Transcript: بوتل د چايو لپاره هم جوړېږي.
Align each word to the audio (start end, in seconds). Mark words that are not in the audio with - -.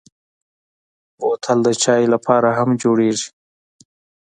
بوتل 1.17 1.59
د 1.65 1.67
چايو 1.83 2.11
لپاره 2.15 2.49
هم 2.57 2.69
جوړېږي. 2.81 3.29